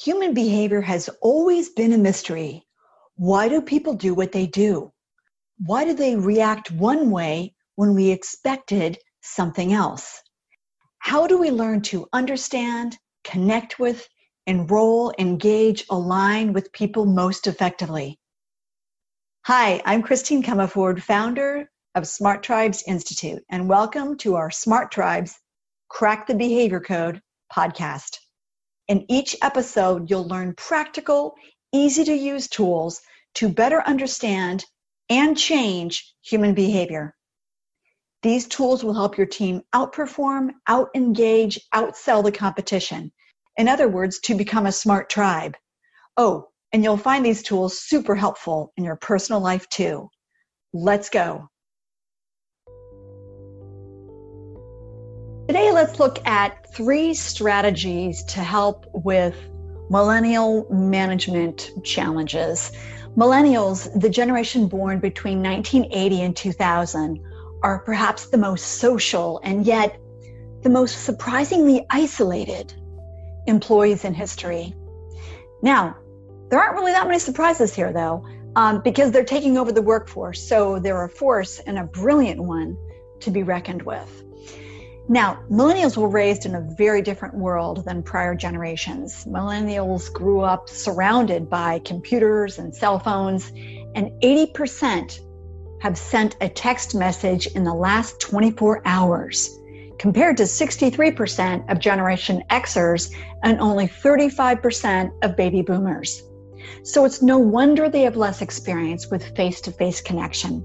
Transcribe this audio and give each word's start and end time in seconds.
Human 0.00 0.34
behavior 0.34 0.82
has 0.82 1.08
always 1.22 1.70
been 1.70 1.94
a 1.94 1.98
mystery. 1.98 2.66
Why 3.14 3.48
do 3.48 3.62
people 3.62 3.94
do 3.94 4.12
what 4.12 4.30
they 4.30 4.46
do? 4.46 4.92
Why 5.64 5.86
do 5.86 5.94
they 5.94 6.16
react 6.16 6.70
one 6.70 7.10
way 7.10 7.54
when 7.76 7.94
we 7.94 8.10
expected 8.10 8.98
something 9.22 9.72
else? 9.72 10.20
How 10.98 11.26
do 11.26 11.38
we 11.38 11.50
learn 11.50 11.80
to 11.82 12.06
understand, 12.12 12.98
connect 13.24 13.78
with, 13.78 14.06
enroll, 14.46 15.14
engage, 15.18 15.86
align 15.88 16.52
with 16.52 16.72
people 16.72 17.06
most 17.06 17.46
effectively? 17.46 18.20
Hi, 19.46 19.80
I'm 19.86 20.02
Christine 20.02 20.42
Comaford, 20.42 21.00
founder 21.00 21.70
of 21.94 22.06
Smart 22.06 22.42
Tribes 22.42 22.84
Institute, 22.86 23.42
and 23.48 23.66
welcome 23.66 24.18
to 24.18 24.34
our 24.34 24.50
Smart 24.50 24.92
Tribes 24.92 25.38
Crack 25.88 26.26
the 26.26 26.34
Behavior 26.34 26.80
Code 26.80 27.22
podcast. 27.50 28.18
In 28.88 29.04
each 29.08 29.36
episode, 29.42 30.08
you'll 30.08 30.28
learn 30.28 30.54
practical, 30.54 31.34
easy 31.72 32.04
to 32.04 32.14
use 32.14 32.48
tools 32.48 33.00
to 33.34 33.48
better 33.48 33.82
understand 33.82 34.64
and 35.08 35.36
change 35.36 36.14
human 36.22 36.54
behavior. 36.54 37.16
These 38.22 38.46
tools 38.48 38.84
will 38.84 38.94
help 38.94 39.16
your 39.16 39.26
team 39.26 39.62
outperform, 39.74 40.50
out 40.68 40.88
engage, 40.94 41.60
outsell 41.74 42.24
the 42.24 42.32
competition. 42.32 43.12
In 43.56 43.68
other 43.68 43.88
words, 43.88 44.20
to 44.20 44.34
become 44.34 44.66
a 44.66 44.72
smart 44.72 45.10
tribe. 45.10 45.56
Oh, 46.16 46.48
and 46.72 46.82
you'll 46.82 46.96
find 46.96 47.24
these 47.24 47.42
tools 47.42 47.80
super 47.80 48.14
helpful 48.14 48.72
in 48.76 48.84
your 48.84 48.96
personal 48.96 49.40
life 49.40 49.68
too. 49.68 50.08
Let's 50.72 51.10
go. 51.10 51.48
Today, 55.46 55.70
let's 55.70 56.00
look 56.00 56.26
at 56.26 56.68
three 56.72 57.14
strategies 57.14 58.24
to 58.24 58.40
help 58.40 58.84
with 58.92 59.36
millennial 59.88 60.66
management 60.72 61.70
challenges. 61.84 62.72
Millennials, 63.16 63.88
the 64.00 64.10
generation 64.10 64.66
born 64.66 64.98
between 64.98 65.44
1980 65.44 66.22
and 66.22 66.36
2000, 66.36 67.20
are 67.62 67.78
perhaps 67.78 68.26
the 68.26 68.36
most 68.38 68.66
social 68.80 69.40
and 69.44 69.64
yet 69.64 70.00
the 70.62 70.68
most 70.68 71.04
surprisingly 71.04 71.86
isolated 71.90 72.74
employees 73.46 74.04
in 74.04 74.14
history. 74.14 74.74
Now, 75.62 75.96
there 76.48 76.60
aren't 76.60 76.74
really 76.74 76.90
that 76.90 77.06
many 77.06 77.20
surprises 77.20 77.72
here, 77.72 77.92
though, 77.92 78.26
um, 78.56 78.82
because 78.82 79.12
they're 79.12 79.22
taking 79.22 79.58
over 79.58 79.70
the 79.70 79.80
workforce. 79.80 80.42
So 80.42 80.80
they're 80.80 81.04
a 81.04 81.08
force 81.08 81.60
and 81.60 81.78
a 81.78 81.84
brilliant 81.84 82.40
one 82.40 82.76
to 83.20 83.30
be 83.30 83.44
reckoned 83.44 83.82
with. 83.82 84.25
Now, 85.08 85.38
millennials 85.48 85.96
were 85.96 86.08
raised 86.08 86.46
in 86.46 86.56
a 86.56 86.60
very 86.60 87.00
different 87.00 87.36
world 87.36 87.84
than 87.84 88.02
prior 88.02 88.34
generations. 88.34 89.24
Millennials 89.24 90.12
grew 90.12 90.40
up 90.40 90.68
surrounded 90.68 91.48
by 91.48 91.78
computers 91.84 92.58
and 92.58 92.74
cell 92.74 92.98
phones, 92.98 93.52
and 93.94 94.10
80% 94.20 95.20
have 95.80 95.96
sent 95.96 96.36
a 96.40 96.48
text 96.48 96.96
message 96.96 97.46
in 97.46 97.62
the 97.62 97.72
last 97.72 98.18
24 98.20 98.82
hours, 98.84 99.56
compared 99.96 100.38
to 100.38 100.42
63% 100.42 101.70
of 101.70 101.78
Generation 101.78 102.42
Xers 102.50 103.14
and 103.44 103.60
only 103.60 103.86
35% 103.86 105.12
of 105.22 105.36
baby 105.36 105.62
boomers. 105.62 106.20
So 106.82 107.04
it's 107.04 107.22
no 107.22 107.38
wonder 107.38 107.88
they 107.88 108.02
have 108.02 108.16
less 108.16 108.42
experience 108.42 109.08
with 109.08 109.36
face 109.36 109.60
to 109.62 109.70
face 109.70 110.00
connection, 110.00 110.64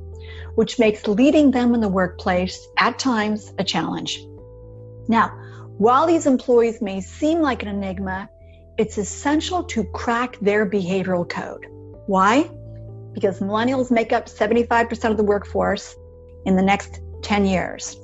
which 0.55 0.79
makes 0.79 1.07
leading 1.07 1.51
them 1.51 1.75
in 1.75 1.81
the 1.81 1.87
workplace 1.87 2.67
at 2.79 2.97
times 2.97 3.53
a 3.59 3.63
challenge. 3.63 4.25
Now, 5.11 5.27
while 5.77 6.07
these 6.07 6.25
employees 6.25 6.81
may 6.81 7.01
seem 7.01 7.41
like 7.41 7.63
an 7.63 7.67
enigma, 7.67 8.29
it's 8.77 8.97
essential 8.97 9.61
to 9.65 9.83
crack 9.91 10.37
their 10.39 10.65
behavioral 10.65 11.27
code. 11.27 11.65
Why? 12.07 12.49
Because 13.11 13.41
millennials 13.41 13.91
make 13.91 14.13
up 14.13 14.27
75% 14.27 15.11
of 15.11 15.17
the 15.17 15.23
workforce 15.25 15.93
in 16.45 16.55
the 16.55 16.61
next 16.61 17.01
10 17.23 17.45
years. 17.45 17.97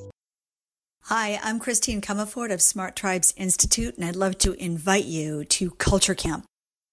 Hi, 1.04 1.40
I'm 1.42 1.60
Christine 1.60 2.02
Comaford 2.02 2.52
of 2.52 2.62
Smart 2.62 2.98
Tribes 2.98 3.34
Institute, 3.38 3.96
and 3.96 4.04
I'd 4.04 4.18
love 4.18 4.38
to 4.40 4.52
invite 4.62 5.06
you 5.06 5.46
to 5.46 5.72
Culture 5.72 6.14
Camp. 6.14 6.44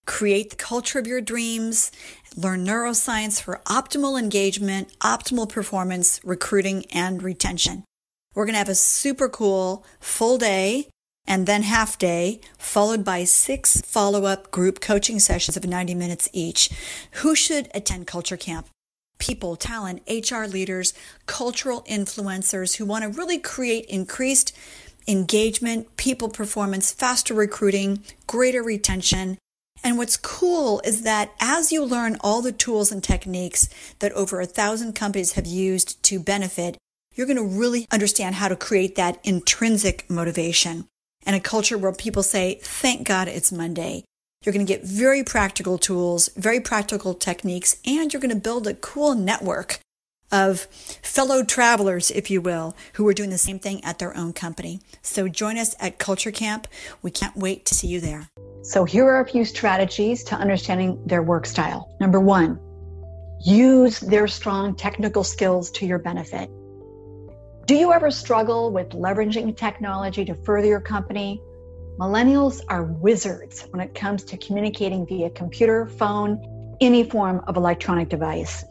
Create 0.06 0.50
the 0.50 0.56
culture 0.56 1.00
of 1.00 1.08
your 1.08 1.20
dreams, 1.20 1.90
learn 2.36 2.64
neuroscience 2.64 3.42
for 3.42 3.60
optimal 3.66 4.16
engagement, 4.16 4.96
optimal 5.00 5.48
performance, 5.48 6.20
recruiting, 6.22 6.84
and 6.92 7.20
retention. 7.20 7.82
We're 8.34 8.44
going 8.44 8.54
to 8.54 8.58
have 8.58 8.68
a 8.68 8.74
super 8.74 9.28
cool 9.28 9.84
full 10.00 10.38
day 10.38 10.88
and 11.26 11.46
then 11.46 11.62
half 11.62 11.98
day, 11.98 12.40
followed 12.58 13.04
by 13.04 13.24
six 13.24 13.80
follow 13.80 14.24
up 14.24 14.50
group 14.50 14.80
coaching 14.80 15.18
sessions 15.18 15.56
of 15.56 15.64
90 15.64 15.94
minutes 15.94 16.28
each. 16.32 16.70
Who 17.22 17.34
should 17.34 17.70
attend 17.74 18.06
Culture 18.06 18.36
Camp? 18.36 18.68
People, 19.18 19.56
talent, 19.56 20.02
HR 20.08 20.44
leaders, 20.44 20.92
cultural 21.26 21.82
influencers 21.82 22.76
who 22.76 22.84
want 22.84 23.04
to 23.04 23.08
really 23.08 23.38
create 23.38 23.86
increased 23.86 24.54
engagement, 25.06 25.96
people 25.96 26.28
performance, 26.28 26.92
faster 26.92 27.32
recruiting, 27.32 28.02
greater 28.26 28.62
retention. 28.62 29.38
And 29.82 29.98
what's 29.98 30.16
cool 30.16 30.80
is 30.84 31.02
that 31.02 31.32
as 31.40 31.70
you 31.70 31.84
learn 31.84 32.16
all 32.20 32.42
the 32.42 32.52
tools 32.52 32.90
and 32.90 33.02
techniques 33.02 33.68
that 34.00 34.12
over 34.12 34.40
a 34.40 34.46
thousand 34.46 34.94
companies 34.94 35.32
have 35.32 35.46
used 35.46 36.02
to 36.04 36.18
benefit, 36.18 36.76
you're 37.14 37.26
going 37.26 37.36
to 37.36 37.42
really 37.44 37.86
understand 37.90 38.36
how 38.36 38.48
to 38.48 38.56
create 38.56 38.96
that 38.96 39.20
intrinsic 39.24 40.08
motivation 40.10 40.86
and 41.26 41.34
a 41.36 41.40
culture 41.40 41.78
where 41.78 41.92
people 41.92 42.22
say, 42.22 42.58
thank 42.62 43.06
God 43.06 43.28
it's 43.28 43.52
Monday. 43.52 44.04
You're 44.44 44.52
going 44.52 44.66
to 44.66 44.72
get 44.72 44.84
very 44.84 45.24
practical 45.24 45.78
tools, 45.78 46.28
very 46.36 46.60
practical 46.60 47.14
techniques, 47.14 47.80
and 47.86 48.12
you're 48.12 48.20
going 48.20 48.34
to 48.34 48.40
build 48.40 48.66
a 48.66 48.74
cool 48.74 49.14
network 49.14 49.78
of 50.30 50.62
fellow 51.02 51.44
travelers, 51.44 52.10
if 52.10 52.30
you 52.30 52.40
will, 52.40 52.76
who 52.94 53.06
are 53.08 53.14
doing 53.14 53.30
the 53.30 53.38
same 53.38 53.58
thing 53.58 53.82
at 53.84 53.98
their 53.98 54.14
own 54.16 54.32
company. 54.32 54.80
So 55.00 55.28
join 55.28 55.56
us 55.56 55.74
at 55.78 55.98
Culture 55.98 56.32
Camp. 56.32 56.66
We 57.02 57.10
can't 57.10 57.36
wait 57.36 57.64
to 57.66 57.74
see 57.74 57.86
you 57.86 58.00
there. 58.00 58.28
So 58.62 58.84
here 58.84 59.06
are 59.06 59.20
a 59.20 59.28
few 59.28 59.44
strategies 59.44 60.24
to 60.24 60.34
understanding 60.34 61.00
their 61.06 61.22
work 61.22 61.46
style. 61.46 61.94
Number 62.00 62.20
one, 62.20 62.58
use 63.44 64.00
their 64.00 64.26
strong 64.26 64.74
technical 64.74 65.22
skills 65.22 65.70
to 65.72 65.86
your 65.86 65.98
benefit. 65.98 66.50
Do 67.66 67.74
you 67.74 67.94
ever 67.94 68.10
struggle 68.10 68.70
with 68.70 68.90
leveraging 68.90 69.56
technology 69.56 70.22
to 70.26 70.34
further 70.34 70.68
your 70.68 70.82
company? 70.82 71.40
Millennials 71.98 72.60
are 72.68 72.84
wizards 72.84 73.66
when 73.70 73.80
it 73.80 73.94
comes 73.94 74.22
to 74.24 74.36
communicating 74.36 75.06
via 75.06 75.30
computer, 75.30 75.86
phone, 75.86 76.76
any 76.82 77.08
form 77.08 77.42
of 77.46 77.56
electronic 77.56 78.10
device. 78.10 78.66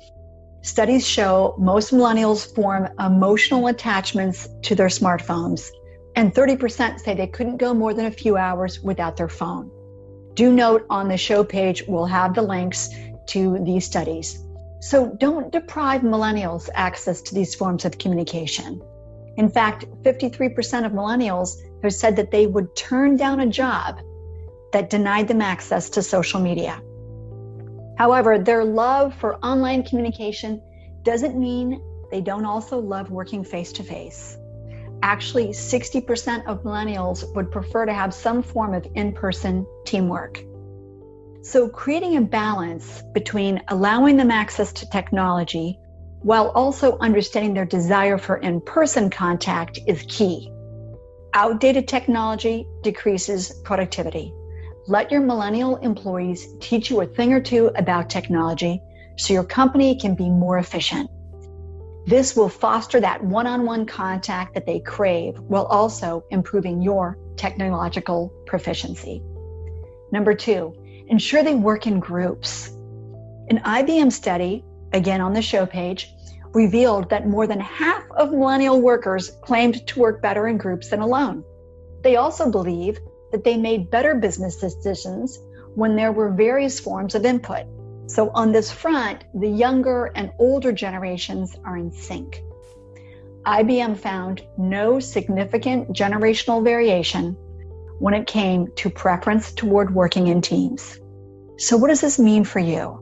Studies 0.61 1.07
show 1.07 1.55
most 1.57 1.91
millennials 1.91 2.53
form 2.53 2.87
emotional 2.99 3.65
attachments 3.65 4.47
to 4.61 4.75
their 4.75 4.89
smartphones, 4.89 5.71
and 6.15 6.31
30% 6.31 6.99
say 6.99 7.15
they 7.15 7.25
couldn't 7.25 7.57
go 7.57 7.73
more 7.73 7.95
than 7.95 8.05
a 8.05 8.11
few 8.11 8.37
hours 8.37 8.79
without 8.81 9.17
their 9.17 9.27
phone. 9.27 9.71
Do 10.35 10.53
note 10.53 10.85
on 10.91 11.07
the 11.07 11.17
show 11.17 11.43
page, 11.43 11.83
we'll 11.87 12.05
have 12.05 12.35
the 12.35 12.43
links 12.43 12.91
to 13.29 13.57
these 13.63 13.85
studies. 13.85 14.37
So 14.83 15.07
don't 15.07 15.49
deprive 15.49 16.01
millennials 16.01 16.67
access 16.73 17.21
to 17.21 17.33
these 17.33 17.55
forms 17.55 17.85
of 17.85 17.97
communication. 17.97 18.81
In 19.37 19.47
fact, 19.49 19.85
53% 20.03 20.85
of 20.85 20.91
millennials 20.91 21.55
have 21.83 21.93
said 21.93 22.17
that 22.17 22.31
they 22.31 22.47
would 22.47 22.75
turn 22.75 23.15
down 23.15 23.39
a 23.39 23.47
job 23.47 24.01
that 24.73 24.89
denied 24.89 25.29
them 25.29 25.41
access 25.41 25.89
to 25.91 26.01
social 26.01 26.41
media. 26.41 26.81
However, 27.97 28.37
their 28.37 28.65
love 28.65 29.15
for 29.15 29.37
online 29.37 29.83
communication 29.83 30.61
doesn't 31.03 31.39
mean 31.39 31.81
they 32.11 32.19
don't 32.19 32.45
also 32.45 32.77
love 32.77 33.09
working 33.09 33.45
face 33.45 33.71
to 33.73 33.83
face. 33.83 34.37
Actually, 35.01 35.47
60% 35.47 36.45
of 36.45 36.61
millennials 36.63 37.33
would 37.35 37.49
prefer 37.51 37.85
to 37.85 37.93
have 37.93 38.13
some 38.13 38.43
form 38.43 38.73
of 38.73 38.85
in 38.95 39.13
person 39.13 39.65
teamwork. 39.85 40.43
So, 41.43 41.67
creating 41.67 42.15
a 42.15 42.21
balance 42.21 43.03
between 43.13 43.61
allowing 43.67 44.15
them 44.15 44.31
access 44.31 44.71
to 44.73 44.89
technology 44.89 45.77
while 46.21 46.51
also 46.51 46.97
understanding 46.99 47.53
their 47.53 47.65
desire 47.65 48.17
for 48.17 48.37
in 48.37 48.61
person 48.61 49.09
contact 49.09 49.77
is 49.85 50.05
key. 50.07 50.49
Outdated 51.33 51.85
technology 51.85 52.65
decreases 52.81 53.59
productivity. 53.65 54.33
Let 54.87 55.11
your 55.11 55.19
millennial 55.19 55.75
employees 55.77 56.47
teach 56.61 56.89
you 56.89 57.01
a 57.01 57.05
thing 57.05 57.33
or 57.33 57.41
two 57.41 57.71
about 57.75 58.09
technology 58.09 58.81
so 59.17 59.33
your 59.33 59.43
company 59.43 59.97
can 59.99 60.15
be 60.15 60.29
more 60.29 60.59
efficient. 60.59 61.09
This 62.05 62.37
will 62.37 62.47
foster 62.47 63.01
that 63.01 63.21
one 63.21 63.47
on 63.47 63.65
one 63.65 63.85
contact 63.85 64.53
that 64.53 64.65
they 64.65 64.79
crave 64.79 65.37
while 65.39 65.65
also 65.65 66.23
improving 66.31 66.81
your 66.81 67.17
technological 67.35 68.31
proficiency. 68.45 69.21
Number 70.13 70.33
two, 70.33 70.73
ensure 71.13 71.43
they 71.43 71.53
work 71.53 71.85
in 71.85 71.99
groups. 71.99 72.69
An 73.51 73.59
IBM 73.59 74.11
study, 74.11 74.65
again 74.93 75.21
on 75.21 75.33
the 75.33 75.43
show 75.43 75.63
page, 75.63 76.11
revealed 76.55 77.07
that 77.11 77.27
more 77.27 77.45
than 77.45 77.59
half 77.59 78.03
of 78.17 78.31
millennial 78.31 78.81
workers 78.81 79.29
claimed 79.43 79.85
to 79.85 79.99
work 79.99 80.23
better 80.23 80.47
in 80.47 80.57
groups 80.57 80.89
than 80.89 81.01
alone. 81.01 81.43
They 82.01 82.15
also 82.15 82.49
believe 82.49 82.97
that 83.31 83.43
they 83.43 83.57
made 83.57 83.91
better 83.91 84.15
business 84.15 84.55
decisions 84.55 85.37
when 85.75 85.95
there 85.95 86.11
were 86.11 86.31
various 86.31 86.79
forms 86.79 87.13
of 87.13 87.25
input. 87.25 87.67
So, 88.07 88.31
on 88.31 88.51
this 88.51 88.71
front, 88.71 89.23
the 89.35 89.49
younger 89.65 90.11
and 90.15 90.31
older 90.39 90.71
generations 90.71 91.55
are 91.63 91.77
in 91.77 91.91
sync. 91.91 92.41
IBM 93.45 93.97
found 93.97 94.41
no 94.57 94.99
significant 94.99 95.89
generational 95.89 96.63
variation 96.63 97.37
when 97.99 98.15
it 98.15 98.25
came 98.25 98.71
to 98.77 98.89
preference 98.89 99.51
toward 99.51 99.93
working 99.93 100.25
in 100.25 100.41
teams. 100.41 100.99
So, 101.57 101.77
what 101.77 101.89
does 101.89 102.01
this 102.01 102.17
mean 102.17 102.43
for 102.43 102.59
you? 102.59 102.99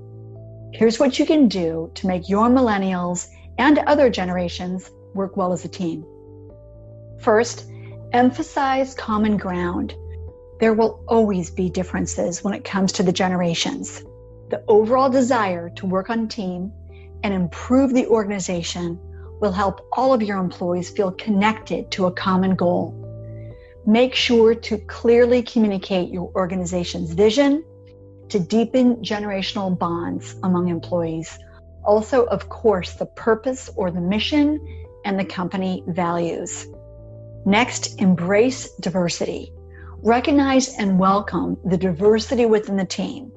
Here's 0.74 1.00
what 1.00 1.18
you 1.18 1.26
can 1.26 1.48
do 1.48 1.90
to 1.96 2.08
make 2.08 2.28
your 2.28 2.50
millennials 2.50 3.28
and 3.58 3.80
other 3.80 4.10
generations 4.10 4.92
work 5.14 5.38
well 5.38 5.54
as 5.54 5.64
a 5.64 5.70
team. 5.70 6.06
First, 7.20 7.70
emphasize 8.12 8.94
common 8.94 9.38
ground. 9.38 9.96
There 10.60 10.74
will 10.74 11.04
always 11.08 11.50
be 11.50 11.70
differences 11.70 12.44
when 12.44 12.54
it 12.54 12.66
comes 12.66 12.92
to 12.94 13.04
the 13.04 13.12
generations. 13.12 14.04
The 14.50 14.64
overall 14.68 15.10
desire 15.10 15.70
to 15.72 15.86
work 15.86 16.10
on 16.10 16.28
team 16.28 16.74
and 17.24 17.34
improve 17.34 17.94
the 17.94 18.08
organization 18.08 19.00
will 19.40 19.52
help 19.52 19.88
all 19.94 20.14
of 20.14 20.22
your 20.22 20.38
employees 20.38 20.90
feel 20.90 21.12
connected 21.12 21.90
to 21.92 22.08
a 22.08 22.12
common 22.12 22.56
goal. 22.56 22.98
Make 23.86 24.14
sure 24.14 24.54
to 24.54 24.78
clearly 24.78 25.42
communicate 25.42 26.12
your 26.12 26.32
organization's 26.36 27.14
vision 27.14 27.64
to 28.32 28.40
deepen 28.40 28.96
generational 28.98 29.78
bonds 29.78 30.36
among 30.44 30.70
employees. 30.70 31.38
Also, 31.84 32.26
of 32.26 32.48
course, 32.50 32.94
the 32.94 33.06
purpose 33.06 33.70
or 33.76 33.92
the 33.92 34.00
mission 34.00 34.60
and 35.04 35.20
the 35.20 35.26
company 35.26 35.84
values. 35.88 36.66
Next, 37.46 38.00
embrace 38.00 38.74
diversity. 38.76 39.52
Recognize 40.04 40.78
and 40.78 40.98
welcome 40.98 41.58
the 41.66 41.78
diversity 41.78 42.46
within 42.46 42.78
the 42.78 42.86
team. 42.86 43.32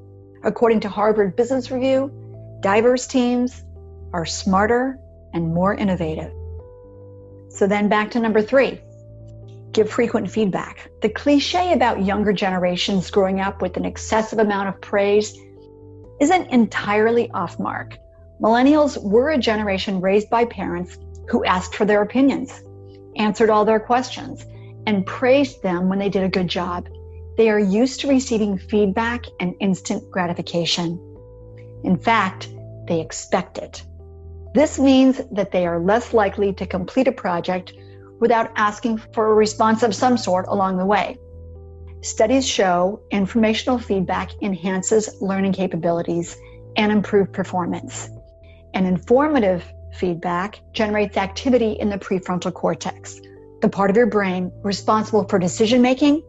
According 0.44 0.80
to 0.80 0.88
Harvard 0.88 1.36
Business 1.36 1.70
Review, 1.70 2.12
diverse 2.60 3.06
teams 3.06 3.64
are 4.12 4.24
smarter 4.24 4.98
and 5.32 5.52
more 5.52 5.74
innovative. 5.74 6.32
So 7.48 7.66
then 7.66 7.88
back 7.88 8.10
to 8.12 8.20
number 8.20 8.42
three 8.42 8.80
give 9.74 9.90
frequent 9.90 10.30
feedback. 10.30 10.90
The 11.02 11.08
cliche 11.08 11.72
about 11.72 12.04
younger 12.04 12.32
generations 12.32 13.10
growing 13.10 13.40
up 13.40 13.60
with 13.60 13.76
an 13.76 13.84
excessive 13.84 14.38
amount 14.38 14.68
of 14.68 14.80
praise 14.80 15.36
isn't 16.20 16.50
entirely 16.50 17.30
off 17.32 17.58
mark. 17.58 17.96
Millennials 18.40 19.02
were 19.02 19.30
a 19.30 19.38
generation 19.38 20.00
raised 20.00 20.30
by 20.30 20.44
parents 20.44 20.98
who 21.28 21.44
asked 21.44 21.74
for 21.74 21.84
their 21.84 22.02
opinions, 22.02 22.62
answered 23.16 23.50
all 23.50 23.64
their 23.64 23.80
questions, 23.80 24.46
and 24.86 25.06
praised 25.06 25.62
them 25.62 25.88
when 25.88 25.98
they 25.98 26.08
did 26.08 26.22
a 26.22 26.28
good 26.28 26.48
job. 26.48 26.88
They 27.36 27.50
are 27.50 27.58
used 27.58 28.00
to 28.00 28.08
receiving 28.08 28.58
feedback 28.58 29.24
and 29.40 29.54
instant 29.60 30.08
gratification. 30.10 31.00
In 31.82 31.98
fact, 31.98 32.48
they 32.86 33.00
expect 33.00 33.58
it. 33.58 33.82
This 34.54 34.78
means 34.78 35.20
that 35.32 35.50
they 35.50 35.66
are 35.66 35.80
less 35.80 36.14
likely 36.14 36.52
to 36.54 36.66
complete 36.66 37.08
a 37.08 37.12
project 37.12 37.72
without 38.24 38.50
asking 38.56 38.96
for 39.12 39.26
a 39.26 39.34
response 39.34 39.82
of 39.82 39.94
some 39.94 40.16
sort 40.16 40.46
along 40.48 40.78
the 40.78 40.86
way. 40.86 41.18
Studies 42.00 42.48
show 42.48 43.02
informational 43.10 43.78
feedback 43.78 44.30
enhances 44.40 45.20
learning 45.20 45.52
capabilities 45.52 46.34
and 46.78 46.90
improve 46.90 47.30
performance. 47.34 48.08
And 48.72 48.86
informative 48.86 49.62
feedback 49.98 50.60
generates 50.72 51.18
activity 51.18 51.72
in 51.72 51.90
the 51.90 51.98
prefrontal 51.98 52.54
cortex, 52.54 53.20
the 53.60 53.68
part 53.68 53.90
of 53.90 53.96
your 53.98 54.06
brain 54.06 54.50
responsible 54.62 55.28
for 55.28 55.38
decision 55.38 55.82
making 55.82 56.22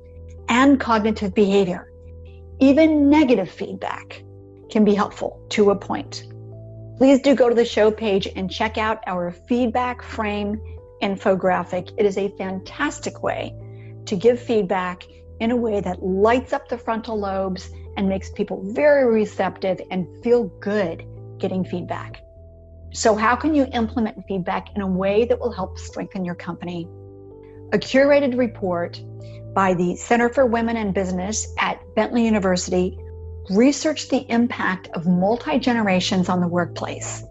and 0.49 0.81
cognitive 0.81 1.33
behavior. 1.33 1.89
Even 2.59 3.09
negative 3.09 3.49
feedback 3.49 4.21
can 4.69 4.83
be 4.83 4.93
helpful 4.93 5.39
to 5.51 5.71
a 5.71 5.75
point. 5.77 6.25
Please 6.97 7.21
do 7.21 7.35
go 7.35 7.47
to 7.47 7.55
the 7.55 7.63
show 7.63 7.89
page 7.89 8.27
and 8.35 8.51
check 8.51 8.77
out 8.77 8.99
our 9.07 9.31
feedback 9.31 10.01
frame 10.01 10.61
infographic. 11.01 11.93
It 11.97 12.05
is 12.05 12.17
a 12.17 12.29
fantastic 12.37 13.23
way 13.23 13.55
to 14.05 14.15
give 14.15 14.39
feedback 14.39 15.03
in 15.39 15.51
a 15.51 15.55
way 15.55 15.81
that 15.81 16.01
lights 16.03 16.53
up 16.53 16.69
the 16.69 16.77
frontal 16.77 17.19
lobes 17.19 17.69
and 17.97 18.07
makes 18.07 18.29
people 18.31 18.61
very 18.73 19.05
receptive 19.05 19.81
and 19.91 20.07
feel 20.23 20.45
good 20.59 21.03
getting 21.39 21.63
feedback. 21.63 22.21
So, 22.93 23.15
how 23.15 23.35
can 23.35 23.53
you 23.53 23.67
implement 23.73 24.25
feedback 24.27 24.73
in 24.75 24.81
a 24.81 24.87
way 24.87 25.25
that 25.25 25.39
will 25.39 25.51
help 25.51 25.77
strengthen 25.77 26.23
your 26.23 26.35
company? 26.35 26.87
A 27.73 27.77
curated 27.77 28.37
report 28.37 29.01
by 29.53 29.73
the 29.73 29.95
Center 29.95 30.29
for 30.29 30.45
Women 30.45 30.77
in 30.77 30.93
Business 30.93 31.53
at 31.59 31.81
Bentley 31.95 32.23
University 32.23 32.97
researched 33.49 34.09
the 34.09 34.29
impact 34.31 34.87
of 34.93 35.05
multi 35.05 35.59
generations 35.59 36.29
on 36.29 36.39
the 36.39 36.47
workplace. 36.47 37.23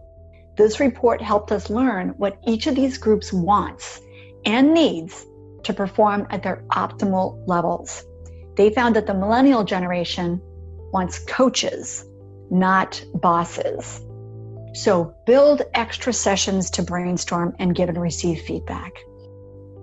This 0.57 0.81
report 0.81 1.21
helped 1.21 1.51
us 1.53 1.71
learn 1.71 2.11
what 2.17 2.39
each 2.47 2.67
of 2.67 2.77
these 2.77 2.99
groups 2.99 3.33
wants 3.33 4.01
and 4.45 4.73
needs 4.73 5.27
to 5.65 5.73
perform 5.73 6.27
at 6.31 6.43
their 6.43 6.63
optimal 6.71 7.43
levels. 7.47 8.05
They 8.57 8.71
found 8.71 8.95
that 8.97 9.07
the 9.07 9.15
millennial 9.15 9.65
generation 9.65 10.41
wants 10.93 11.19
coaches, 11.19 12.05
not 12.51 13.05
bosses. 13.15 14.01
So 14.75 15.15
build 15.27 15.63
extra 15.75 16.13
sessions 16.13 16.71
to 16.71 16.83
brainstorm 16.83 17.55
and 17.59 17.75
give 17.75 17.89
and 17.89 18.01
receive 18.01 18.41
feedback 18.43 18.93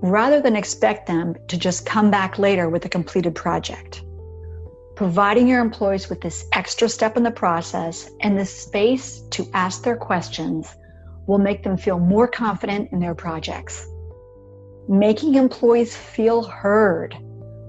rather 0.01 0.41
than 0.41 0.55
expect 0.55 1.05
them 1.07 1.35
to 1.47 1.57
just 1.57 1.85
come 1.85 2.09
back 2.09 2.39
later 2.39 2.69
with 2.69 2.85
a 2.85 2.89
completed 2.89 3.35
project. 3.35 4.03
Providing 4.95 5.47
your 5.47 5.61
employees 5.61 6.09
with 6.09 6.21
this 6.21 6.45
extra 6.53 6.89
step 6.89 7.17
in 7.17 7.23
the 7.23 7.31
process 7.31 8.09
and 8.19 8.37
the 8.37 8.45
space 8.45 9.21
to 9.31 9.47
ask 9.53 9.83
their 9.83 9.95
questions 9.95 10.75
will 11.27 11.37
make 11.37 11.63
them 11.63 11.77
feel 11.77 11.99
more 11.99 12.27
confident 12.27 12.91
in 12.91 12.99
their 12.99 13.15
projects. 13.15 13.87
Making 14.87 15.35
employees 15.35 15.95
feel 15.95 16.43
heard 16.43 17.15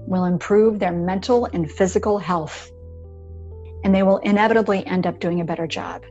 will 0.05 0.25
improve 0.25 0.79
their 0.79 0.91
mental 0.91 1.45
and 1.45 1.71
physical 1.71 2.17
health, 2.19 2.69
and 3.83 3.95
they 3.95 4.03
will 4.03 4.17
inevitably 4.17 4.85
end 4.85 5.07
up 5.07 5.19
doing 5.19 5.39
a 5.39 5.45
better 5.45 5.67
job. 5.67 6.03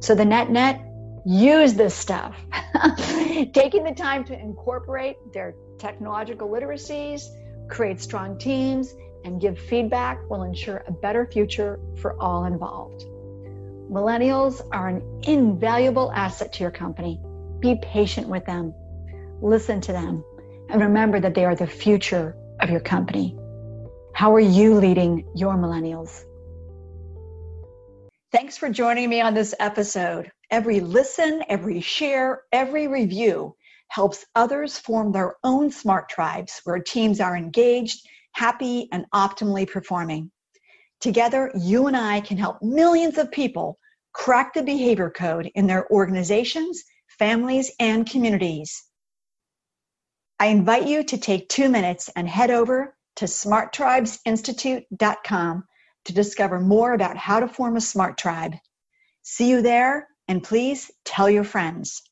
So, 0.00 0.14
the 0.14 0.24
net 0.24 0.50
net, 0.50 0.80
use 1.26 1.74
this 1.74 1.94
stuff. 1.94 2.36
Taking 3.52 3.84
the 3.84 3.94
time 3.94 4.24
to 4.24 4.38
incorporate 4.38 5.16
their 5.32 5.54
technological 5.78 6.48
literacies, 6.48 7.22
create 7.68 8.00
strong 8.00 8.38
teams, 8.38 8.94
and 9.24 9.40
give 9.40 9.58
feedback 9.58 10.18
will 10.30 10.42
ensure 10.42 10.84
a 10.86 10.92
better 10.92 11.26
future 11.26 11.80
for 12.00 12.20
all 12.20 12.44
involved. 12.44 13.04
Millennials 13.90 14.60
are 14.72 14.88
an 14.88 15.22
invaluable 15.24 16.12
asset 16.12 16.52
to 16.54 16.62
your 16.62 16.70
company. 16.70 17.20
Be 17.60 17.76
patient 17.82 18.28
with 18.28 18.44
them, 18.44 18.74
listen 19.40 19.80
to 19.82 19.92
them, 19.92 20.24
and 20.70 20.80
remember 20.80 21.20
that 21.20 21.34
they 21.34 21.44
are 21.44 21.54
the 21.54 21.66
future 21.66 22.36
of 22.60 22.70
your 22.70 22.80
company. 22.80 23.36
How 24.14 24.34
are 24.34 24.40
you 24.40 24.74
leading 24.74 25.26
your 25.34 25.54
millennials? 25.54 26.24
Thanks 28.32 28.56
for 28.56 28.68
joining 28.68 29.08
me 29.08 29.20
on 29.20 29.34
this 29.34 29.54
episode. 29.58 30.30
Every 30.50 30.80
listen, 30.80 31.42
every 31.48 31.80
share, 31.80 32.42
every 32.52 32.88
review 32.88 33.54
helps 33.88 34.24
others 34.34 34.78
form 34.78 35.12
their 35.12 35.36
own 35.44 35.70
smart 35.70 36.08
tribes 36.08 36.60
where 36.64 36.80
teams 36.80 37.20
are 37.20 37.36
engaged 37.36 38.08
happy, 38.34 38.88
and 38.92 39.06
optimally 39.14 39.66
performing. 39.68 40.30
Together, 41.00 41.50
you 41.54 41.86
and 41.86 41.96
I 41.96 42.20
can 42.20 42.36
help 42.36 42.62
millions 42.62 43.16
of 43.18 43.32
people 43.32 43.78
crack 44.12 44.54
the 44.54 44.62
behavior 44.62 45.10
code 45.10 45.50
in 45.54 45.66
their 45.66 45.90
organizations, 45.90 46.84
families, 47.18 47.72
and 47.80 48.08
communities. 48.08 48.84
I 50.38 50.46
invite 50.46 50.86
you 50.86 51.02
to 51.04 51.18
take 51.18 51.48
two 51.48 51.68
minutes 51.68 52.08
and 52.16 52.28
head 52.28 52.50
over 52.50 52.96
to 53.16 53.26
smarttribesinstitute.com 53.26 55.64
to 56.04 56.12
discover 56.12 56.60
more 56.60 56.92
about 56.92 57.16
how 57.16 57.40
to 57.40 57.48
form 57.48 57.76
a 57.76 57.80
smart 57.80 58.18
tribe. 58.18 58.54
See 59.22 59.48
you 59.48 59.62
there, 59.62 60.06
and 60.28 60.42
please 60.42 60.90
tell 61.04 61.30
your 61.30 61.44
friends. 61.44 62.02